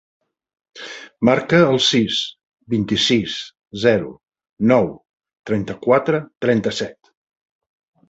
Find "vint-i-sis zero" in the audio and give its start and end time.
2.75-4.11